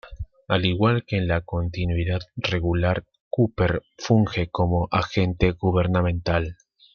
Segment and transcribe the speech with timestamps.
[0.47, 6.57] Al igual que en la continuidad regular, Cooper funge como agente gubernamental.